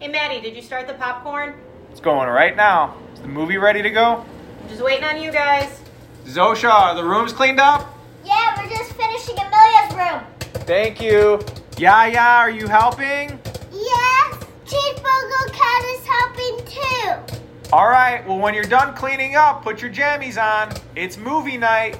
[0.00, 1.52] Hey, Maddie, did you start the popcorn?
[1.90, 2.96] It's going right now.
[3.12, 4.24] Is the movie ready to go?
[4.62, 5.78] I'm just waiting on you guys.
[6.24, 7.94] Zosha, are the rooms cleaned up?
[8.24, 10.22] Yeah, we're just finishing Amelia's room.
[10.64, 11.38] Thank you.
[11.76, 13.38] Yaya, are you helping?
[13.70, 17.70] Yes, Cheeseburger Cat is helping too.
[17.70, 20.72] All right, well, when you're done cleaning up, put your jammies on.
[20.96, 21.98] It's movie night.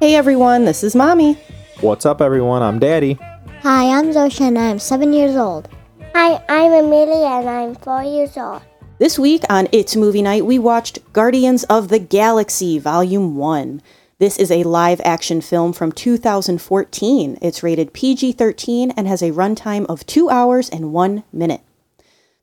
[0.00, 1.34] Hey everyone, this is Mommy.
[1.82, 2.62] What's up, everyone?
[2.62, 3.18] I'm Daddy.
[3.60, 5.68] Hi, I'm Zosha and I'm seven years old.
[6.14, 8.62] Hi, I'm Amelia and I'm four years old.
[8.98, 13.82] This week on It's Movie Night, we watched Guardians of the Galaxy Volume 1.
[14.18, 17.36] This is a live action film from 2014.
[17.42, 21.60] It's rated PG 13 and has a runtime of 2 hours and 1 minute.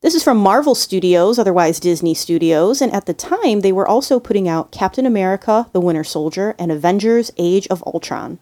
[0.04, 4.20] This is from Marvel Studios, otherwise Disney Studios, and at the time they were also
[4.20, 8.38] putting out Captain America, The Winter Soldier, and Avengers Age of Ultron.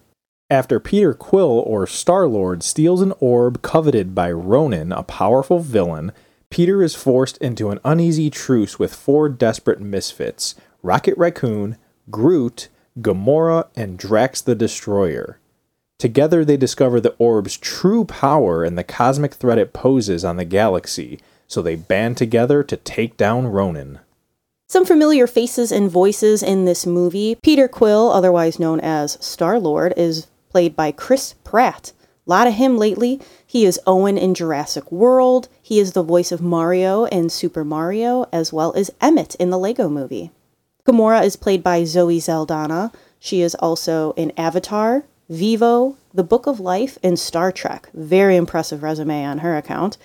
[0.50, 6.12] After Peter Quill, or Star Lord, steals an orb coveted by Ronan, a powerful villain,
[6.50, 11.78] Peter is forced into an uneasy truce with four desperate misfits Rocket Raccoon,
[12.12, 12.68] Groot,
[13.00, 15.40] Gamora, and Drax the Destroyer.
[16.00, 20.44] Together, they discover the orb's true power and the cosmic threat it poses on the
[20.44, 24.00] galaxy, so they band together to take down Ronan.
[24.68, 27.36] Some familiar faces and voices in this movie.
[27.36, 31.92] Peter Quill, otherwise known as Star Lord, is played by Chris Pratt.
[32.26, 33.22] A lot of him lately.
[33.46, 35.48] He is Owen in Jurassic World.
[35.62, 39.60] He is the voice of Mario in Super Mario, as well as Emmett in the
[39.60, 40.32] Lego movie.
[40.88, 42.92] Gamora is played by Zoe Saldana.
[43.20, 47.90] She is also in Avatar, Vivo, The Book of Life, and Star Trek.
[47.94, 49.98] Very impressive resume on her account.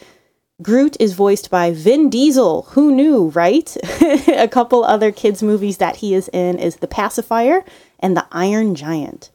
[0.62, 2.62] Groot is voiced by Vin Diesel.
[2.72, 3.75] Who knew, right?
[4.28, 7.64] a couple other kids' movies that he is in is The Pacifier
[7.98, 9.30] and The Iron Giant.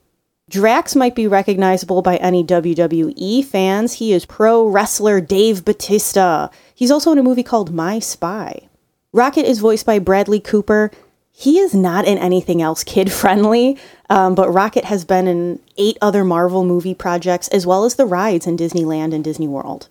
[0.47, 3.93] Drax might be recognizable by any WWE fans.
[3.93, 6.49] He is pro wrestler Dave Batista.
[6.75, 8.69] He's also in a movie called My Spy.
[9.11, 10.91] Rocket is voiced by Bradley Cooper.
[11.31, 13.79] He is not in anything else kid friendly,
[14.11, 18.05] um, but Rocket has been in eight other Marvel movie projects as well as the
[18.05, 19.89] rides in Disneyland and Disney World.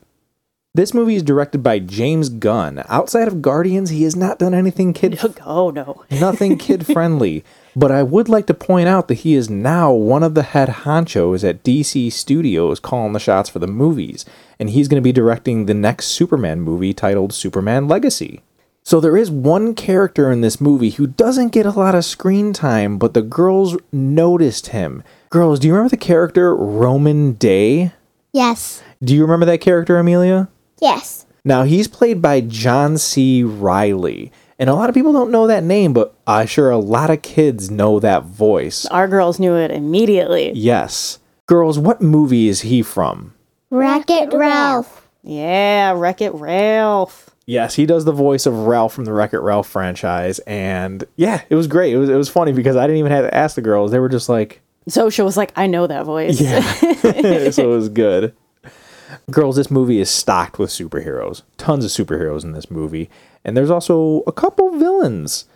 [0.77, 2.83] This movie is directed by James Gunn.
[2.89, 6.03] Outside of Guardians, he has not done anything kid Oh no.
[6.11, 7.45] nothing kid friendly.
[7.77, 10.69] But I would like to point out that he is now one of the head
[10.69, 14.25] honchos at DC Studios calling the shots for the movies,
[14.59, 18.43] and he's going to be directing the next Superman movie titled Superman Legacy.
[18.83, 22.53] So there is one character in this movie who doesn't get a lot of screen
[22.53, 25.05] time, but the girls noticed him.
[25.31, 27.93] Girls, do you remember the character Rhomann Dey?
[28.33, 28.83] Yes.
[29.01, 30.49] Do you remember that character, Amelia?
[30.81, 31.27] Yes.
[31.45, 33.43] Now, he's played by John C.
[33.43, 34.33] Reilly.
[34.59, 37.23] And a lot of people don't know that name, but I'm sure a lot of
[37.23, 38.87] kids know that voice.
[38.87, 40.53] Our girls knew it immediately.
[40.55, 41.19] Yes.
[41.47, 43.35] Girls, what movie is he from?
[43.71, 45.09] Wreck-It Ralph.
[45.23, 47.31] Yeah, Wreck It Ralph.
[47.47, 50.39] Yes, he does the voice of Ralph from the Wreck It Ralph franchise.
[50.41, 51.93] And yeah, it was great.
[51.93, 53.91] It was, it was funny because I didn't even have to ask the girls.
[53.91, 56.41] They were just like, Zosha was like, I know that voice.
[56.41, 56.61] yeah.
[57.51, 58.35] so it was good.
[59.31, 61.43] Girls, this movie is stocked with superheroes.
[61.57, 63.11] Tons of superheroes in this movie.
[63.45, 65.47] And there's also a couple villains.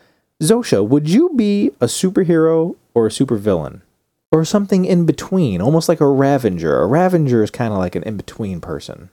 [0.43, 3.83] Zosha, would you be a superhero or a supervillain?
[4.31, 6.83] Or something in between, almost like a Ravager.
[6.83, 9.09] A Ravager is kind of like an in between person.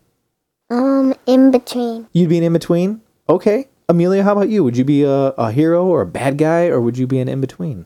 [0.70, 2.08] Um, in between.
[2.12, 3.02] You'd be an in between?
[3.30, 3.70] Okay.
[3.88, 4.64] Amelia, how about you?
[4.64, 7.30] Would you be a, a hero or a bad guy, or would you be an
[7.30, 7.86] in between?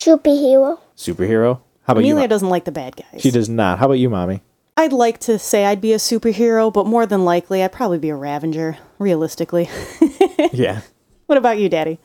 [0.00, 0.78] Superhero.
[0.96, 1.60] Superhero?
[1.82, 2.12] How about Amelia you?
[2.14, 3.20] Amelia doesn't like the bad guys.
[3.20, 3.78] She does not.
[3.78, 4.42] How about you, mommy?
[4.76, 8.08] I'd like to say I'd be a superhero, but more than likely, I'd probably be
[8.08, 9.68] a Ravager, realistically.
[10.52, 10.80] yeah.
[11.26, 12.00] what about you, Daddy?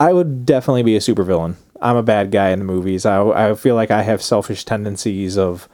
[0.00, 1.56] I would definitely be a supervillain.
[1.80, 3.04] I'm a bad guy in the movies.
[3.04, 5.68] I, I feel like I have selfish tendencies of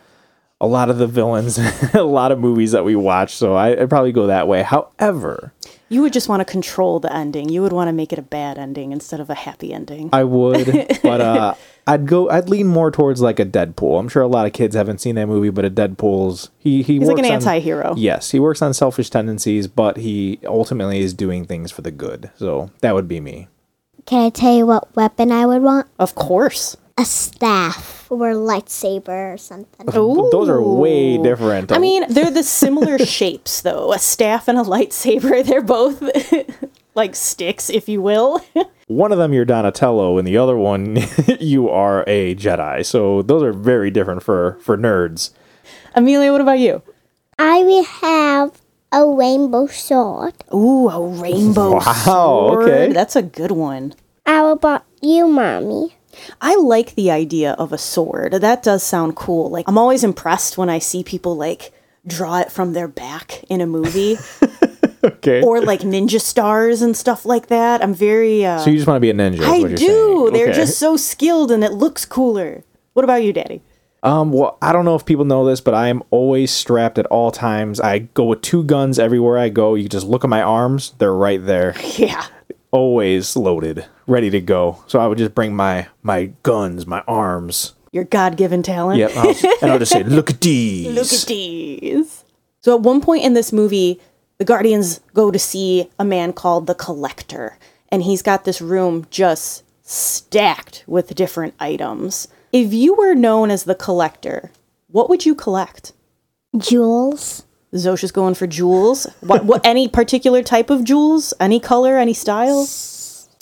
[0.60, 1.58] a lot of the villains,
[1.94, 3.34] a lot of movies that we watch.
[3.34, 4.62] So I, I'd probably go that way.
[4.62, 5.52] However,
[5.88, 7.48] You would just want to control the ending.
[7.48, 10.10] You would want to make it a bad ending instead of a happy ending.
[10.12, 11.54] I would, but uh,
[11.86, 12.30] I'd go.
[12.30, 14.00] I'd lean more towards like a Deadpool.
[14.00, 16.98] I'm sure a lot of kids haven't seen that movie, but a Deadpool's he he
[16.98, 17.94] He's like works an on- anti-hero.
[17.96, 22.30] Yes, he works on selfish tendencies, but he ultimately is doing things for the good.
[22.36, 23.48] So that would be me.
[24.06, 25.86] Can I tell you what weapon I would want?
[25.98, 26.76] Of course.
[26.96, 29.86] A staff or a lightsaber or something.
[29.86, 31.22] Those are way Ooh.
[31.24, 31.72] different.
[31.72, 33.92] I mean, they're the similar shapes, though.
[33.92, 35.44] A staff and a lightsaber.
[35.46, 36.00] They're both
[36.94, 38.40] like sticks, if you will.
[38.86, 40.98] one of them you're Donatello, and the other one
[41.40, 42.86] you are a Jedi.
[42.86, 45.30] So those are very different for for nerds.
[45.96, 46.80] Amelia, what about you?
[47.40, 48.60] I will have
[48.92, 50.34] a rainbow sword.
[50.54, 52.62] Ooh, a rainbow Wow, sword.
[52.68, 52.92] okay.
[52.92, 53.94] That's a good one.
[54.26, 55.96] I will bu- you, Mommy?
[56.40, 58.32] I like the idea of a sword.
[58.34, 59.50] That does sound cool.
[59.50, 61.72] Like I'm always impressed when I see people like
[62.06, 64.18] draw it from their back in a movie
[65.04, 65.42] Okay.
[65.42, 67.82] or like ninja stars and stuff like that.
[67.82, 69.42] I'm very uh so you just want to be a ninja?
[69.42, 70.30] I do.
[70.32, 70.56] They're Okay.
[70.56, 72.64] just so skilled and it looks cooler.
[72.94, 73.62] What about you, Daddy?
[74.02, 77.06] Um, well, I don't know if people know this, but I am always strapped at
[77.06, 77.80] all times.
[77.80, 79.74] I go with two guns everywhere I go.
[79.76, 82.22] You just look at my arms; they're right there, Yeah.
[82.70, 84.82] always loaded, ready to go.
[84.86, 87.74] So I would just bring my my guns, my arms.
[87.92, 88.98] Your God given talent.
[88.98, 92.24] Yep, I'll, and I'll just say, "Look at these." Look at these.
[92.60, 94.00] So at one point in this movie,
[94.38, 97.58] the Guardians go to see a man called the Collector,
[97.90, 102.26] and he's got this room just stacked with different items.
[102.52, 104.50] If you were known as the Collector,
[104.88, 105.92] what would you collect?
[106.56, 107.44] Jewels?
[107.74, 109.06] Zosha's going for jewels.
[109.20, 109.64] What, what?
[109.66, 111.34] Any particular type of jewels?
[111.40, 111.98] Any color?
[111.98, 112.64] Any style?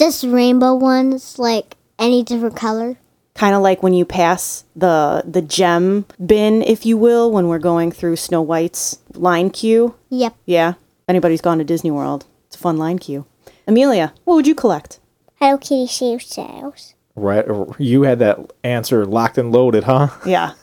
[0.02, 2.96] Just rainbow ones, like any different color.
[3.37, 7.60] Kind of like when you pass the the gem bin, if you will, when we're
[7.60, 9.94] going through Snow White's line queue.
[10.10, 10.34] Yep.
[10.44, 10.75] Yeah.
[11.06, 13.26] Anybody's gone to Disney World, it's a fun line queue.
[13.69, 14.99] Amelia, what would you collect?
[15.37, 16.94] Hello Kitty Save Sales.
[17.14, 17.46] Right,
[17.78, 20.08] you had that answer locked and loaded, huh?
[20.26, 20.55] Yeah.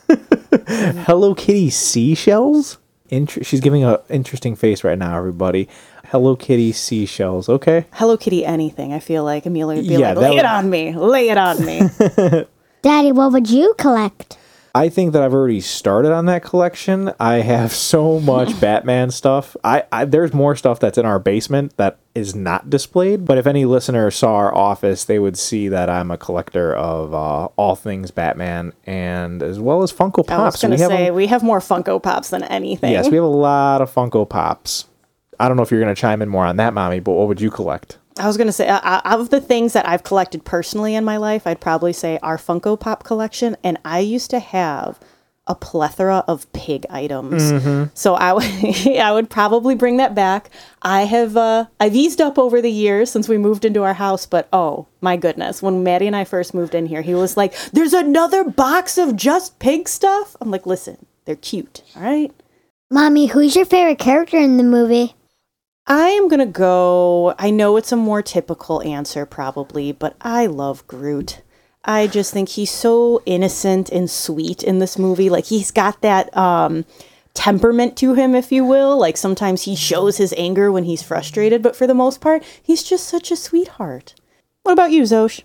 [1.05, 2.77] Hello Kitty seashells.
[3.07, 5.69] Inter- she's giving an interesting face right now, everybody.
[6.09, 7.47] Hello Kitty seashells.
[7.49, 7.85] Okay.
[7.93, 8.93] Hello Kitty anything.
[8.93, 10.95] I feel like Amelia would be Yeah, like, lay would- it on me.
[10.95, 11.81] Lay it on me.
[12.81, 14.37] Daddy, what would you collect?
[14.73, 17.11] I think that I've already started on that collection.
[17.19, 19.55] I have so much Batman stuff.
[19.63, 23.25] I, I there's more stuff that's in our basement that is not displayed.
[23.25, 27.13] But if any listener saw our office, they would see that I'm a collector of
[27.13, 30.31] uh, all things Batman and as well as Funko Pops.
[30.31, 30.61] I was Pops.
[30.61, 32.91] going to We have a- say, we have more Funko Pops than anything.
[32.91, 34.85] yes, we have a lot of Funko Pops.
[35.39, 37.27] I don't know if you're going to chime in more on that, mommy, but what
[37.27, 37.97] would you collect?
[38.19, 41.05] I was going to say, uh, uh, of the things that I've collected personally in
[41.05, 43.55] my life, I'd probably say our Funko Pop collection.
[43.63, 44.99] And I used to have
[45.47, 47.51] a plethora of pig items.
[47.51, 47.89] Mm-hmm.
[47.93, 48.43] So I would,
[48.99, 50.49] I would probably bring that back.
[50.81, 54.25] I have, uh, I've eased up over the years since we moved into our house,
[54.25, 57.55] but oh my goodness, when Maddie and I first moved in here, he was like,
[57.71, 62.31] "There's another box of just pig stuff." I'm like, "Listen, they're cute, all right."
[62.91, 65.15] Mommy, who's your favorite character in the movie?
[65.89, 67.33] I am gonna go.
[67.39, 71.41] I know it's a more typical answer, probably, but I love Groot.
[71.83, 75.29] I just think he's so innocent and sweet in this movie.
[75.29, 76.85] Like he's got that um,
[77.33, 78.99] temperament to him, if you will.
[78.99, 82.83] Like sometimes he shows his anger when he's frustrated, but for the most part, he's
[82.83, 84.13] just such a sweetheart.
[84.63, 85.41] What about you, Zosh?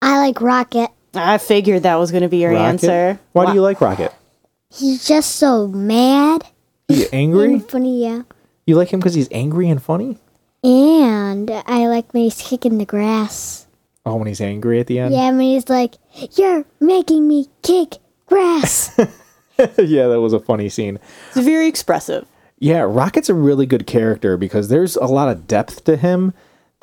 [0.00, 0.90] I like Rocket.
[1.12, 2.64] I figured that was gonna be your Rocket?
[2.64, 3.20] answer.
[3.32, 4.14] Why Wha- do you like Rocket?
[4.72, 6.46] He's just so mad
[6.88, 7.58] He's angry?
[7.60, 8.22] funny, yeah.
[8.66, 10.18] You like him because he's angry and funny?
[10.62, 13.66] And I like when he's kicking the grass.
[14.06, 15.14] Oh, when he's angry at the end?
[15.14, 15.96] Yeah, when he's like,
[16.36, 17.96] You're making me kick
[18.26, 18.90] grass.
[19.58, 20.98] yeah, that was a funny scene.
[21.34, 22.26] It's very expressive.
[22.58, 26.32] Yeah, Rocket's a really good character because there's a lot of depth to him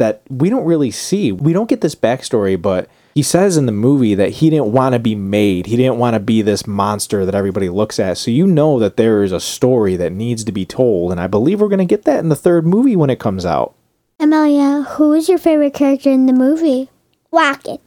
[0.01, 1.31] that we don't really see.
[1.31, 4.93] We don't get this backstory, but he says in the movie that he didn't want
[4.93, 5.67] to be made.
[5.67, 8.17] He didn't want to be this monster that everybody looks at.
[8.17, 11.27] So you know that there is a story that needs to be told, and I
[11.27, 13.75] believe we're going to get that in the third movie when it comes out.
[14.19, 16.89] Amelia, who is your favorite character in the movie?
[17.31, 17.79] Rocket.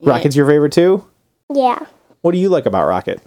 [0.00, 1.06] Rocket's your favorite too?
[1.52, 1.86] Yeah.
[2.22, 3.20] What do you like about Rocket?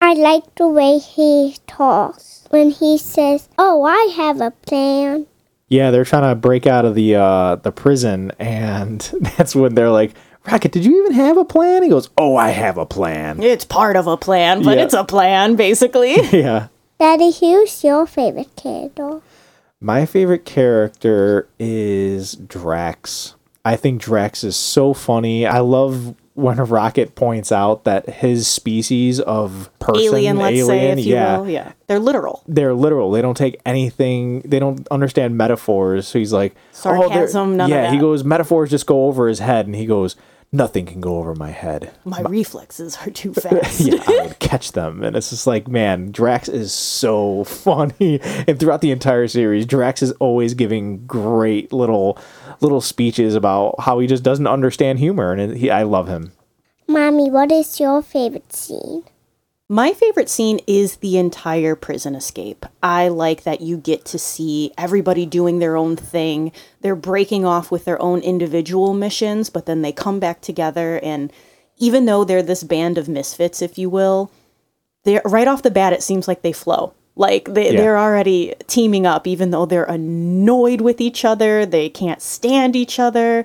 [0.00, 5.26] I like the way he talks when he says, "Oh, I have a plan."
[5.70, 9.00] Yeah, they're trying to break out of the uh, the prison, and
[9.38, 10.12] that's when they're like,
[10.46, 13.64] "Rocket, did you even have a plan?" He goes, "Oh, I have a plan." It's
[13.64, 14.84] part of a plan, but Yeah.
[14.84, 16.16] it's a plan, basically.
[16.32, 16.68] yeah.
[16.98, 19.22] Daddy, who's your favorite character?
[19.80, 23.36] My favorite character is Drax.
[23.64, 25.46] I think Drax is so funny.
[25.46, 30.98] I love when Rocket points out that his species of person, alien, let's say, alien,
[30.98, 31.48] if you yeah, will.
[31.48, 32.42] Yeah, they're literal.
[32.46, 33.10] they're literal.
[33.10, 34.40] They don't take anything.
[34.40, 36.06] They don't understand metaphors.
[36.08, 39.40] So he's like oh, they're- none of yeah, he goes metaphors just go over his
[39.40, 40.16] head, and he goes
[40.52, 41.92] nothing can go over my head.
[42.04, 43.80] My reflexes are too fast.
[43.80, 45.02] yeah, I would catch them.
[45.02, 48.20] And it's just like, man, Drax is so funny.
[48.46, 52.18] And throughout the entire series, Drax is always giving great little
[52.60, 55.32] little speeches about how he just doesn't understand humor.
[55.32, 56.32] And he, I love him.
[56.86, 59.04] Mommy, what is your favorite scene?
[59.72, 62.66] My favorite scene is the entire prison escape.
[62.82, 66.50] I like that you get to see everybody doing their own thing.
[66.80, 70.98] They're breaking off with their own individual missions, but then they come back together.
[71.04, 71.32] And
[71.78, 74.32] even though they're this band of misfits, if you will,
[75.04, 76.92] they're right off the bat, it seems like they flow.
[77.14, 77.80] Like they, Yeah.
[77.80, 81.64] they're already teaming up, even though they're annoyed with each other.
[81.64, 83.44] They can't stand each other.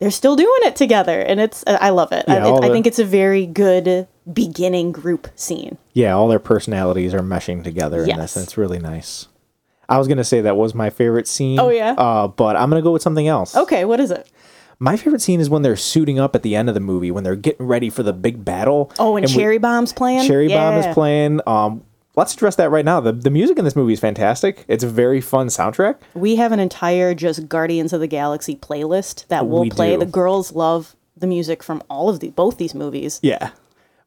[0.00, 2.26] they're still doing it together, and it's I love it.
[2.28, 5.78] Yeah, I, all I think it's a very good beginning group scene.
[5.92, 8.18] Yeah, all their personalities are meshing together in Yes.
[8.18, 9.28] this, and it's really nice.
[9.88, 11.60] I was gonna say that was my favorite scene.
[11.60, 11.92] Oh, yeah?
[11.92, 13.56] Uh, but I'm gonna go with something else.
[13.56, 14.28] Okay, what is it?
[14.78, 17.24] My favorite scene is when they're suiting up at the end of the movie, when
[17.24, 18.90] they're getting ready for the big battle.
[18.98, 20.26] Oh, and, we- Cherry Bomb's playing.
[20.26, 21.40] Cherry Bomb is playing.
[21.46, 21.82] Um,
[22.16, 22.98] let's address that right now.
[23.00, 24.64] The the music in this movie is fantastic.
[24.68, 25.96] It's a very fun soundtrack.
[26.14, 29.92] We have an entire just Guardians of the Galaxy playlist that we'll We play.
[29.92, 30.00] do.
[30.00, 33.20] The girls love the music from all of the both these movies.
[33.22, 33.50] Yeah.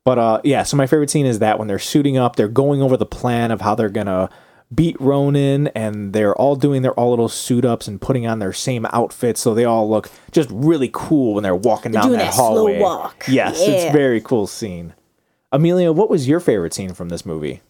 [0.10, 2.82] But uh yeah, so my favorite scene is that when they're suiting up, they're going
[2.82, 4.28] over the plan of how they're gonna
[4.74, 8.52] beat Ronan and they're all doing their all little suit ups and putting on their
[8.52, 12.26] same outfits so they all look just really cool when they're walking down doing that
[12.26, 12.80] that slow hallway.
[12.80, 13.24] walk.
[13.28, 13.74] Yes, Yeah.
[13.76, 14.96] it's a very cool scene.
[15.52, 17.62] Amelia, what was your favorite scene from this movie?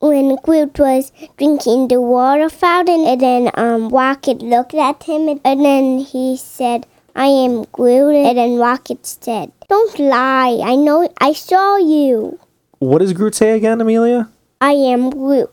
[0.00, 5.40] When Groot was drinking the water fountain, and then um, Rocket looked at him, and,
[5.44, 8.14] and then he said, I am Groot.
[8.14, 10.60] And then Rocket said, Don't lie.
[10.62, 12.38] I know, I saw you.
[12.78, 14.30] What does Groot say again, Amelia?
[14.60, 15.50] I am Groot.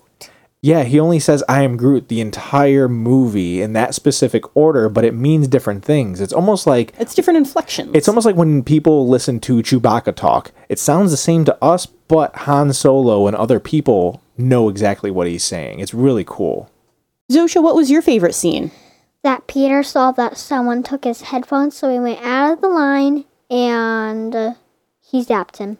[0.61, 5.03] Yeah, he only says I am Groot the entire movie in that specific order, but
[5.03, 6.21] it means different things.
[6.21, 7.91] It's almost like It's different inflections.
[7.93, 10.51] It's almost like when people listen to Chewbacca talk.
[10.69, 15.27] It sounds the same to us, but Han Solo and other people know exactly what
[15.27, 15.79] he's saying.
[15.79, 16.69] It's really cool.
[17.31, 18.71] Zosha, what was your favorite scene?
[19.23, 23.23] that Peter saw that someone took his headphones, so he went out of the line
[23.53, 24.53] and uh,
[24.99, 25.77] he zapped him.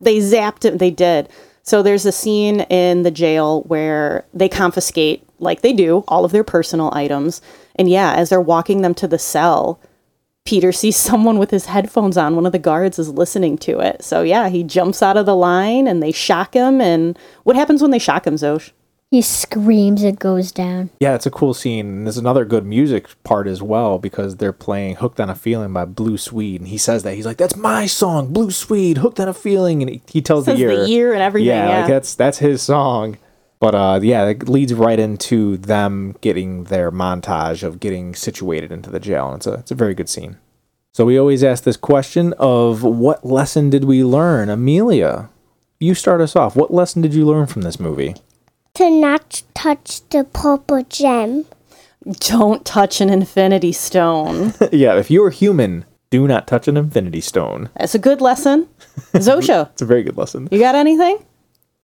[0.00, 0.78] They zapped him.
[0.78, 1.28] They did.
[1.62, 6.32] So there's a scene in the jail where they confiscate, like they do, all of
[6.32, 7.40] their personal items.
[7.76, 9.78] And yeah, as they're walking them to the cell,
[10.44, 12.34] Peter sees someone with his headphones on.
[12.34, 14.02] One of the guards is listening to it.
[14.02, 16.80] So yeah, he jumps out of the line and they shock him.
[16.80, 18.72] And what happens when they shock him, Zosh?
[19.12, 20.88] He screams, it goes down.
[20.98, 21.86] Yeah, it's a cool scene.
[21.86, 25.70] And there's another good music part as well because they're playing Hooked on a Feeling
[25.74, 26.62] by Blue Swede.
[26.62, 27.14] And he says that.
[27.14, 29.82] He's like, That's my song, Blue Swede, Hooked on a Feeling.
[29.82, 30.84] And he, he tells Says the the year.
[30.86, 31.80] year and everything, yeah.
[31.80, 33.18] like that's that's his song.
[33.60, 38.88] But uh, yeah, it leads right into them getting their montage of getting situated into
[38.88, 39.28] the jail.
[39.28, 40.38] And it's a, it's a very good scene.
[40.92, 44.48] So we always ask this question of what lesson did we learn?
[44.48, 45.28] Amelia,
[45.78, 46.56] you start us off.
[46.56, 48.14] What lesson did you learn from this movie?
[48.76, 51.44] To not touch the purple gem.
[52.20, 54.54] Don't touch an infinity stone.
[54.72, 57.68] yeah, if you're human, do not touch an infinity stone.
[57.78, 58.68] That's a good lesson.
[59.12, 60.48] Zosha, It's a very good lesson.
[60.50, 61.18] you got anything?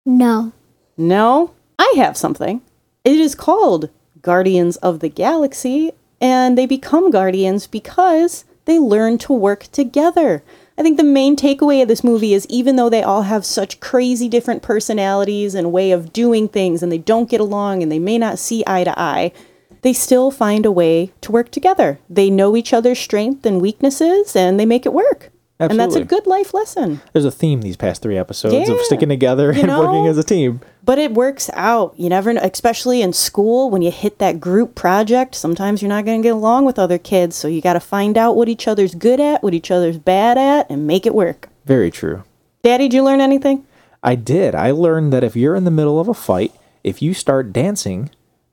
[0.04, 0.52] No.
[0.96, 2.62] No, I have something.
[3.04, 3.90] It is called
[4.22, 5.90] Guardians of the Galaxy,
[6.20, 10.42] and they become guardians because they learn to work together.
[10.78, 13.80] I think the main takeaway of this movie is even though they all have such
[13.80, 17.98] crazy different personalities and way of doing things and they don't get along and they
[17.98, 19.32] may not see eye to eye,
[19.80, 21.98] they still find a way to work together.
[22.10, 25.30] They know each other's strengths and weaknesses and they make it work.
[25.58, 27.00] And that's a good life lesson.
[27.12, 29.80] There's a theme these past three episodes of sticking together You and know?
[29.80, 30.60] working as a team.
[30.84, 31.94] But it works out.
[31.96, 35.34] You never know, especially in school when you hit that group project.
[35.34, 38.18] Sometimes you're not going to get along with other kids, so you got to find
[38.18, 41.48] out what each other's good at, what each other's bad at, and make it work.
[41.64, 42.24] Very true.
[42.62, 43.64] Daddy, did you learn anything?
[44.02, 44.54] I did.
[44.54, 46.52] I learned that if you're in the middle of a fight,
[46.84, 48.10] if you start dancing,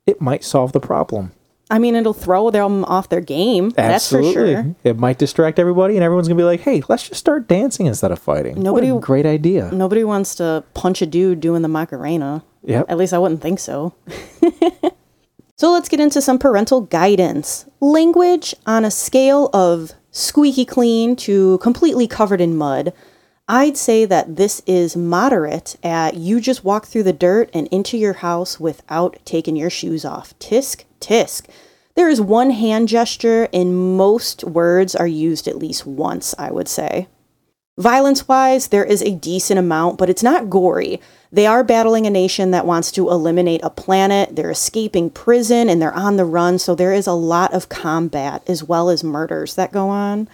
[0.08, 1.34] it might solve the problem.
[1.70, 3.70] I mean, it'll throw them off their game.
[3.72, 4.76] That's for sure.
[4.84, 8.12] It might distract everybody, and everyone's gonna be like, "Hey, let's just start dancing instead
[8.12, 9.70] of fighting." Nobody- What a great idea.
[9.72, 12.44] Nobody wants to punch a dude doing the Macarena.
[12.66, 12.86] Yep.
[12.90, 13.94] At least I wouldn't think so.
[15.58, 17.66] so let's get into some parental guidance.
[17.80, 22.94] Language on a scale of squeaky clean to completely covered in mud.
[23.48, 27.98] I'd say that this is moderate at you just walk through the dirt and into
[27.98, 30.38] your house without taking your shoes off.
[30.40, 31.48] Tisk, tisk.
[31.96, 36.70] There is one hand gesture, and most words are used at least once, I would
[36.70, 37.08] say.
[37.78, 41.02] Violence wise, there is a decent amount, but it's not gory.
[41.32, 44.36] They are battling a nation that wants to eliminate a planet.
[44.36, 48.44] They're escaping prison and they're on the run, so there is a lot of combat
[48.48, 50.30] as well as murders that go on.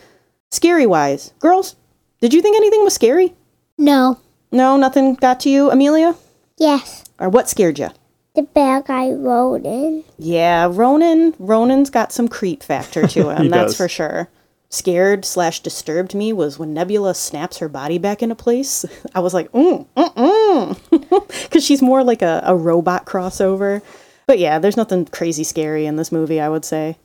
[0.51, 1.75] Scary wise, girls,
[2.21, 3.33] did you think anything was scary?
[3.77, 4.19] No.
[4.51, 6.15] No, nothing got to you, Amelia?
[6.57, 7.89] Yes, Or what scared you?
[8.35, 10.03] the bad guy rode in.
[10.17, 11.33] Yeah, Ronan.
[11.39, 13.43] Ronan's got some creep factor to him.
[13.43, 13.77] He that's does.
[13.77, 14.29] for sure.
[14.69, 18.85] Scared slash disturbed me was when Nebula snaps her body back into place.
[19.15, 23.81] I was like, mm, mm, mm, because she's more like a, a robot crossover.
[24.27, 26.39] But yeah, there's nothing crazy scary in this movie.
[26.39, 26.97] I would say.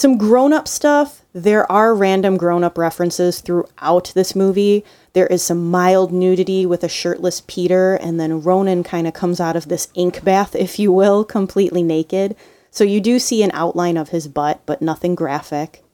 [0.00, 1.26] Some grown up stuff.
[1.34, 4.82] There are random grown up references throughout this movie.
[5.12, 9.40] There is some mild nudity with a shirtless Peter, and then Ronan kind of comes
[9.42, 12.34] out of this ink bath, if you will, completely naked.
[12.70, 15.84] So you do see an outline of his butt, but nothing graphic.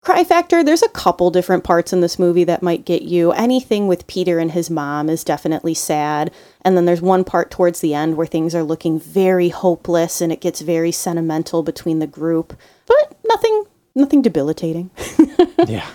[0.00, 3.32] Cry factor, there's a couple different parts in this movie that might get you.
[3.32, 6.32] Anything with Peter and his mom is definitely sad.
[6.62, 10.30] And then there's one part towards the end where things are looking very hopeless and
[10.30, 12.56] it gets very sentimental between the group.
[12.86, 13.64] But nothing
[13.94, 14.90] nothing debilitating.
[15.66, 15.88] yeah.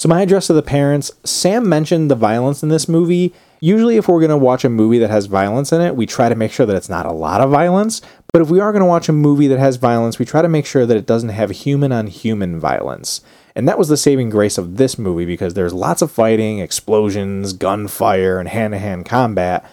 [0.00, 3.34] So my address to the parents, Sam mentioned the violence in this movie.
[3.60, 6.30] Usually if we're going to watch a movie that has violence in it, we try
[6.30, 8.00] to make sure that it's not a lot of violence.
[8.32, 10.48] But if we are going to watch a movie that has violence, we try to
[10.48, 13.20] make sure that it doesn't have human on human violence.
[13.54, 17.52] And that was the saving grace of this movie because there's lots of fighting, explosions,
[17.52, 19.68] gunfire, and hand to hand combat.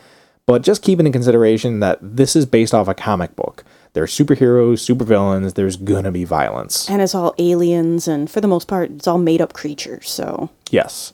[0.45, 3.63] But just keeping in consideration that this is based off a comic book.
[3.93, 6.89] There's superheroes, supervillains, there's gonna be violence.
[6.89, 10.49] And it's all aliens, and for the most part, it's all made up creatures, so.
[10.69, 11.13] Yes.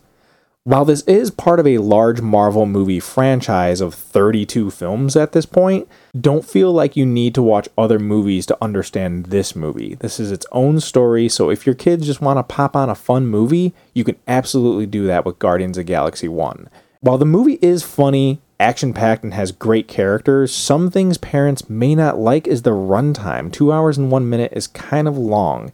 [0.65, 5.45] While this is part of a large Marvel movie franchise of 32 films at this
[5.45, 9.95] point, don't feel like you need to watch other movies to understand this movie.
[9.95, 12.95] This is its own story, so if your kids just want to pop on a
[12.95, 16.69] fun movie, you can absolutely do that with Guardians of Galaxy 1.
[17.01, 21.95] While the movie is funny, action packed, and has great characters, some things parents may
[21.95, 23.51] not like is the runtime.
[23.51, 25.71] Two hours and one minute is kind of long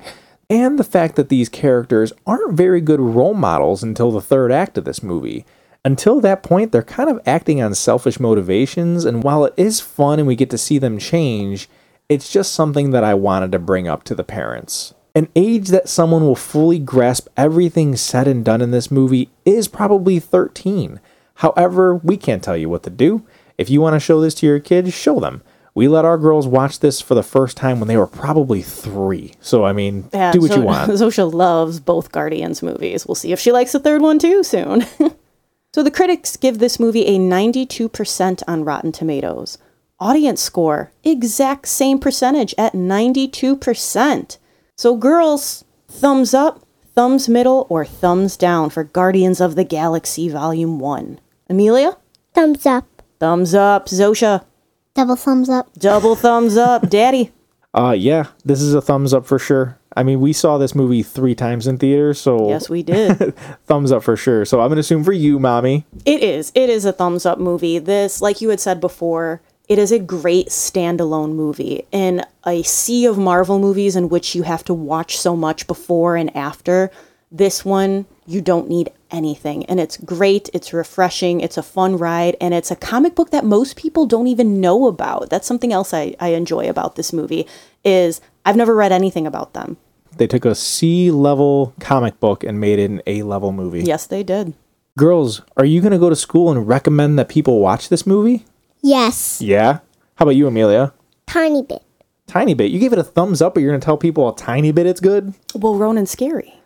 [0.50, 4.78] and the fact that these characters aren't very good role models until the third act
[4.78, 5.46] of this movie.
[5.86, 10.20] Until that point, they're kind of acting on selfish motivations, and while it is fun
[10.20, 11.70] and we get to see them change,
[12.10, 14.94] it's just something that I wanted to bring up to the parents.
[15.16, 19.68] An age that someone will fully grasp everything said and done in this movie is
[19.68, 21.00] probably 13.
[21.40, 23.26] However, we can't tell you what to do.
[23.58, 25.42] If you want to show this to your kids, show them
[25.80, 29.34] we let our girls watch this for the first time when they were probably three.
[29.40, 30.92] So I mean, Yeah, do what Zo- you want.
[30.92, 33.06] Zosha loves both Guardians movies.
[33.08, 34.86] We'll see if she likes the third one too soon.
[35.74, 39.58] so the critics give this movie a 92% on Rotten Tomatoes.
[40.02, 44.38] Audience score, exact same percentage at 92%.
[44.78, 46.66] So girls, thumbs up,
[46.96, 51.20] thumbs middle, or thumbs down for Guardians of the Galaxy Volume 1.
[51.50, 51.98] Amelia?
[52.34, 53.04] Thumbs up.
[53.20, 53.88] Thumbs up.
[53.88, 54.46] Zosha?
[54.94, 55.74] Double thumbs up.
[55.78, 56.90] Double thumbs up.
[56.90, 57.32] Daddy?
[57.74, 59.78] Uh, yeah, this is a thumbs up for sure.
[59.96, 63.36] I mean, we saw this movie three times in theaters, so Yes, we did.
[63.66, 64.46] thumbs up for sure.
[64.46, 65.86] So I'm gonna assume for you, mommy.
[66.06, 66.52] It is.
[66.56, 67.80] It is a thumbs up movie.
[67.80, 73.06] This, like you had said before, it is a great standalone movie in a sea
[73.06, 76.90] of Marvel movies in which you have to watch so much before and after.
[77.32, 79.66] This one, you don't need anything.
[79.66, 80.50] And it's great.
[80.54, 81.42] It's refreshing.
[81.42, 82.36] It's a fun ride.
[82.40, 85.30] And it's a comic book that most people don't even know about.
[85.30, 87.48] That's something else I, I enjoy about this movie
[87.84, 89.78] is I've never read anything about them.
[90.18, 93.82] They took a C level comic book and made it an A level movie.
[93.82, 94.54] Yes, they did.
[94.98, 98.46] Girls, are you gonna go to school and recommend that people watch this movie?
[98.82, 99.40] Yes.
[99.42, 99.80] Yeah.
[100.16, 100.94] How about you, Amelia?
[101.28, 101.84] Tiny bit.
[102.28, 102.72] Tiny bit.
[102.72, 105.00] You gave it a thumbs up, but you're gonna tell people a tiny bit it's
[105.00, 105.34] good.
[105.56, 106.59] Well, Ronan's scary.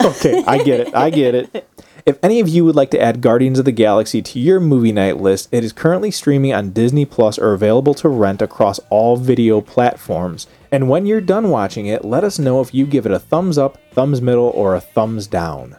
[0.00, 0.94] Okay, I get it.
[0.94, 1.68] I get it.
[2.06, 4.92] If any of you would like to add Guardians of the Galaxy to your movie
[4.92, 9.16] night list, it is currently streaming on Disney Plus or available to rent across all
[9.16, 10.46] video platforms.
[10.72, 13.58] And when you're done watching it, let us know if you give it a thumbs
[13.58, 15.76] up, thumbs middle, or a thumbs down.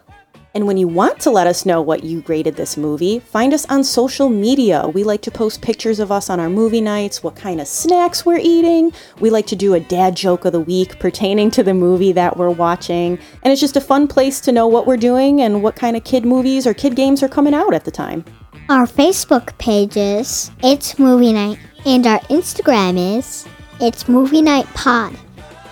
[0.55, 3.65] And when you want to let us know what you graded this movie, find us
[3.69, 4.87] on social media.
[4.87, 8.25] We like to post pictures of us on our movie nights, what kind of snacks
[8.25, 8.91] we're eating.
[9.19, 12.35] We like to do a dad joke of the week pertaining to the movie that
[12.35, 13.19] we're watching.
[13.43, 16.03] And it's just a fun place to know what we're doing and what kind of
[16.03, 18.25] kid movies or kid games are coming out at the time.
[18.69, 23.47] Our Facebook page is It's Movie Night, and our Instagram is
[23.79, 25.15] It's Movie Night Pod.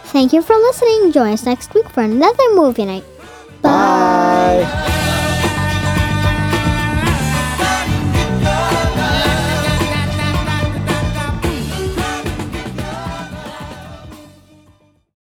[0.06, 1.12] Thank you for listening.
[1.12, 3.04] Join us next week for another movie night.
[3.68, 4.64] Bye.
[4.64, 5.07] Bye.